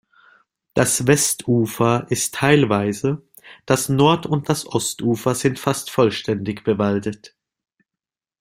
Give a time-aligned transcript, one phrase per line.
[0.73, 3.21] Das Westufer ist teilweise,
[3.67, 7.35] das Nord- und das Ostufer sind fast vollständig bewaldet.